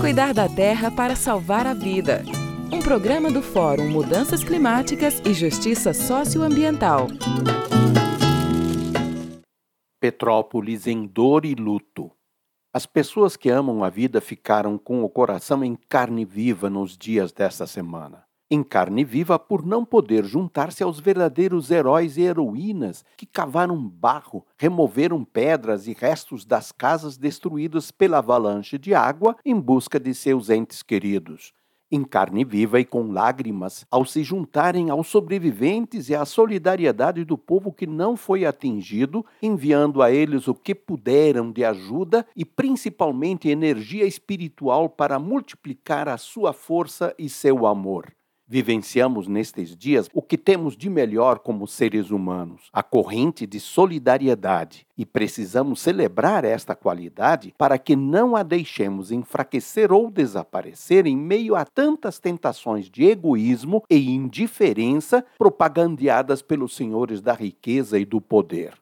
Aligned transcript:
Cuidar 0.00 0.32
da 0.32 0.48
terra 0.48 0.90
para 0.92 1.16
salvar 1.16 1.66
a 1.66 1.74
vida. 1.74 2.22
Um 2.72 2.80
programa 2.80 3.32
do 3.32 3.42
Fórum 3.42 3.88
Mudanças 3.90 4.44
Climáticas 4.44 5.20
e 5.24 5.34
Justiça 5.34 5.92
Socioambiental. 5.92 7.08
Petrópolis 10.00 10.86
em 10.86 11.04
dor 11.04 11.44
e 11.44 11.54
luto. 11.54 12.12
As 12.72 12.86
pessoas 12.86 13.36
que 13.36 13.50
amam 13.50 13.82
a 13.82 13.90
vida 13.90 14.20
ficaram 14.20 14.78
com 14.78 15.02
o 15.02 15.10
coração 15.10 15.64
em 15.64 15.74
carne 15.74 16.24
viva 16.24 16.70
nos 16.70 16.96
dias 16.96 17.32
desta 17.32 17.66
semana 17.66 18.27
em 18.50 18.62
carne 18.62 19.04
viva 19.04 19.38
por 19.38 19.64
não 19.64 19.84
poder 19.84 20.24
juntar-se 20.24 20.82
aos 20.82 20.98
verdadeiros 20.98 21.70
heróis 21.70 22.16
e 22.16 22.22
heroínas 22.22 23.04
que 23.16 23.26
cavaram 23.26 23.76
barro, 23.76 24.44
removeram 24.56 25.22
pedras 25.22 25.86
e 25.86 25.92
restos 25.92 26.46
das 26.46 26.72
casas 26.72 27.18
destruídas 27.18 27.90
pela 27.90 28.18
avalanche 28.18 28.78
de 28.78 28.94
água 28.94 29.36
em 29.44 29.58
busca 29.60 30.00
de 30.00 30.14
seus 30.14 30.48
entes 30.48 30.82
queridos. 30.82 31.52
Em 31.90 32.04
carne 32.04 32.44
viva 32.44 32.78
e 32.78 32.84
com 32.84 33.12
lágrimas, 33.12 33.86
ao 33.90 34.04
se 34.04 34.22
juntarem 34.22 34.90
aos 34.90 35.08
sobreviventes 35.08 36.10
e 36.10 36.14
à 36.14 36.24
solidariedade 36.26 37.24
do 37.24 37.38
povo 37.38 37.72
que 37.72 37.86
não 37.86 38.14
foi 38.14 38.44
atingido, 38.44 39.24
enviando 39.42 40.02
a 40.02 40.10
eles 40.10 40.48
o 40.48 40.54
que 40.54 40.74
puderam 40.74 41.50
de 41.50 41.64
ajuda 41.64 42.26
e 42.36 42.44
principalmente 42.44 43.48
energia 43.48 44.04
espiritual 44.04 44.88
para 44.90 45.18
multiplicar 45.18 46.08
a 46.08 46.18
sua 46.18 46.52
força 46.52 47.14
e 47.18 47.26
seu 47.28 47.66
amor 47.66 48.17
vivenciamos 48.48 49.28
nestes 49.28 49.76
dias 49.76 50.08
o 50.14 50.22
que 50.22 50.38
temos 50.38 50.76
de 50.76 50.88
melhor 50.88 51.38
como 51.40 51.66
seres 51.66 52.10
humanos, 52.10 52.70
a 52.72 52.82
corrente 52.82 53.46
de 53.46 53.60
solidariedade, 53.60 54.86
e 54.96 55.04
precisamos 55.04 55.80
celebrar 55.80 56.44
esta 56.44 56.74
qualidade 56.74 57.54
para 57.58 57.78
que 57.78 57.94
não 57.94 58.34
a 58.34 58.42
deixemos 58.42 59.12
enfraquecer 59.12 59.92
ou 59.92 60.10
desaparecer 60.10 61.06
em 61.06 61.16
meio 61.16 61.54
a 61.54 61.64
tantas 61.64 62.18
tentações 62.18 62.90
de 62.90 63.04
egoísmo 63.04 63.84
e 63.90 64.10
indiferença 64.10 65.24
propagandeadas 65.36 66.40
pelos 66.40 66.74
senhores 66.74 67.20
da 67.20 67.34
riqueza 67.34 67.98
e 67.98 68.04
do 68.04 68.20
poder. 68.20 68.72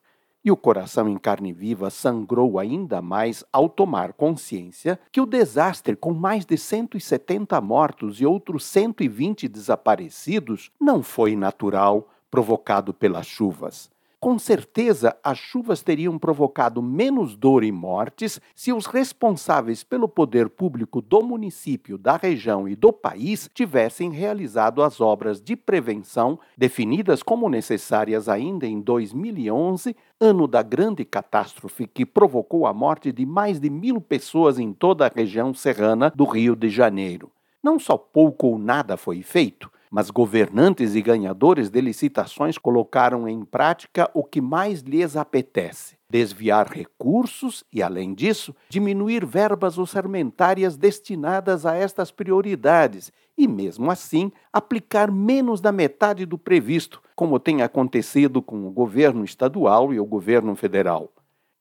E 0.47 0.51
o 0.53 0.57
coração 0.57 1.09
em 1.09 1.19
carne 1.19 1.53
viva 1.53 1.91
sangrou 1.91 2.61
ainda 2.61 3.03
mais 3.03 3.43
ao 3.53 3.69
tomar 3.69 4.13
consciência 4.13 4.97
que 5.11 5.21
o 5.21 5.27
desastre, 5.27 5.97
com 5.97 6.15
mais 6.15 6.47
de 6.47 6.57
170 6.57 7.61
mortos 7.61 8.21
e 8.21 8.27
outros 8.27 8.65
120 8.67 9.49
desaparecidos, 9.49 10.71
não 10.81 11.03
foi 11.03 11.35
natural, 11.35 12.09
provocado 12.31 12.95
pelas 12.95 13.27
chuvas. 13.27 13.91
Com 14.19 14.39
certeza, 14.39 15.15
as 15.23 15.37
chuvas 15.37 15.83
teriam 15.83 16.19
provocado 16.19 16.81
menos 16.81 17.37
dor 17.37 17.63
e 17.63 17.71
mortes 17.71 18.41
se 18.55 18.73
os 18.73 18.87
responsáveis 18.87 19.85
pelo 19.85 20.09
poder 20.09 20.49
público 20.49 21.03
do 21.03 21.23
município, 21.23 21.99
da 21.99 22.17
região 22.17 22.67
e 22.67 22.75
do 22.75 22.95
país 22.95 23.51
tivessem 23.53 24.11
realizado 24.11 24.83
as 24.83 25.03
obras 25.03 25.39
de 25.39 25.55
prevenção 25.55 26.39
definidas 26.57 27.23
como 27.23 27.51
necessárias 27.51 28.27
ainda 28.27 28.67
em 28.67 28.81
2011, 28.81 29.95
ano 30.19 30.49
da 30.49 30.63
grande 30.63 31.05
catástrofe 31.05 31.87
que 31.87 32.07
provocou 32.07 32.67
a 32.67 32.73
morte 32.73 33.13
de 33.13 33.27
mais 33.27 33.61
de 33.61 33.69
mil 33.69 34.01
pessoas 34.01 34.59
em 34.59 34.73
toda 34.73 35.07
a 35.07 35.13
região 35.15 35.53
serrana 35.53 36.11
do 36.17 36.25
Rio 36.25 36.57
de 36.57 36.71
Janeiro. 36.71 37.31
Não 37.63 37.79
só 37.79 37.99
pouco 37.99 38.47
ou 38.47 38.59
nada 38.59 38.97
foi 38.97 39.23
feito, 39.23 39.71
mas 39.91 40.11
governantes 40.11 40.95
e 40.95 41.03
ganhadores 41.03 41.71
de 41.71 41.81
licitações 41.81 42.59
colocaram 42.59 43.29
em 43.29 43.45
prática 43.45 44.11
o 44.15 44.25
que 44.25 44.41
mais 44.41 44.81
lhes 44.81 45.17
apetece: 45.17 45.97
desviar 46.09 46.71
recursos 46.71 47.65
e, 47.73 47.83
além 47.83 48.15
disso, 48.15 48.55
diminuir 48.69 49.25
verbas 49.25 49.79
orçamentárias 49.79 50.77
destinadas 50.77 51.67
a 51.67 51.75
estas 51.75 52.11
prioridades 52.11 53.13
e, 53.37 53.47
mesmo 53.47 53.91
assim, 53.91 54.33
aplicar 54.53 55.11
menos 55.11 55.61
da 55.61 55.73
metade 55.73 56.25
do 56.25 56.39
previsto, 56.39 57.03
como 57.15 57.39
tem 57.39 57.63
acontecido 57.63 58.41
com 58.41 58.67
o 58.67 58.71
governo 58.71 59.25
estadual 59.25 59.93
e 59.93 60.01
o 60.01 60.07
governo 60.07 60.55
federal. 60.55 61.13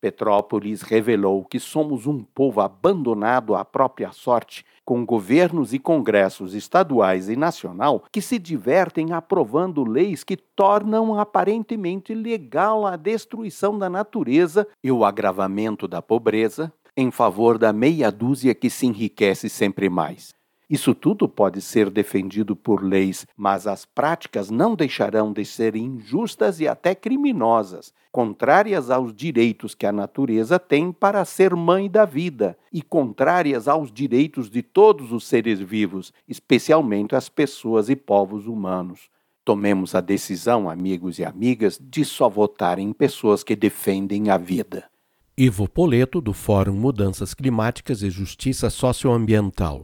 Petrópolis 0.06 0.84
revelou 0.84 1.44
que 1.44 1.60
somos 1.60 2.06
um 2.06 2.24
povo 2.24 2.62
abandonado 2.62 3.56
à 3.56 3.66
própria 3.66 4.12
sorte, 4.12 4.64
com 4.86 5.04
governos 5.04 5.74
e 5.74 5.80
congressos 5.80 6.54
estaduais 6.54 7.28
e 7.28 7.36
nacional 7.36 8.04
que 8.12 8.22
se 8.22 8.38
divertem 8.38 9.14
aprovando 9.14 9.84
leis 9.84 10.24
que 10.24 10.38
tornam 10.38 11.20
aparentemente 11.20 12.14
legal 12.14 12.86
a 12.86 12.96
destruição 12.96 13.80
da 13.80 13.90
natureza 13.90 14.68
e 14.84 14.92
o 14.92 15.04
agravamento 15.04 15.88
da 15.88 16.04
pobreza 16.04 16.72
em 16.96 17.10
favor 17.10 17.58
da 17.58 17.74
meia 17.74 18.12
dúzia 18.12 18.54
que 18.54 18.70
se 18.70 18.86
enriquece 18.86 19.50
sempre 19.50 19.90
mais. 19.90 20.36
Isso 20.70 20.96
tudo 20.96 21.30
pode 21.30 21.62
ser 21.62 21.90
defendido 21.90 22.56
por 22.56 22.84
leis, 22.84 23.28
mas 23.38 23.68
as 23.68 23.86
práticas 23.86 24.50
não 24.50 24.76
deixarão 24.76 25.32
de 25.32 25.46
ser 25.46 25.76
injustas 25.76 26.60
e 26.60 26.68
até 26.68 26.96
criminosas, 26.96 27.94
contrárias 28.12 28.90
aos 28.90 29.14
direitos 29.14 29.76
que 29.76 29.86
a 29.86 29.92
natureza 29.92 30.58
tem 30.58 30.92
para 30.92 31.26
ser 31.26 31.56
mãe 31.56 31.90
da 31.90 32.06
vida 32.06 32.58
e 32.72 32.82
contrárias 32.82 33.68
aos 33.68 33.92
direitos 33.92 34.50
de 34.50 34.64
todos 34.64 35.12
os 35.12 35.26
seres 35.26 35.60
vivos, 35.60 36.14
especialmente 36.28 37.16
as 37.16 37.30
pessoas 37.30 37.90
e 37.90 37.96
povos 37.96 38.48
humanos. 38.48 39.10
Tomemos 39.44 39.94
a 39.94 40.02
decisão, 40.02 40.68
amigos 40.68 41.20
e 41.20 41.26
amigas, 41.26 41.80
de 41.80 42.04
só 42.04 42.28
votar 42.28 42.80
em 42.80 42.92
pessoas 42.92 43.44
que 43.44 43.56
defendem 43.56 44.30
a 44.30 44.38
vida. 44.38 44.90
Ivo 45.38 45.68
Poleto, 45.68 46.22
do 46.22 46.32
Fórum 46.32 46.76
Mudanças 46.76 47.34
Climáticas 47.34 48.02
e 48.02 48.10
Justiça 48.10 48.70
Socioambiental. 48.70 49.84